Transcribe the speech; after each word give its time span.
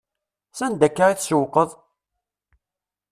S 0.57 0.59
anda 0.65 0.85
akka 0.87 1.05
i 1.11 1.15
tsewwqeḍ? 1.15 1.69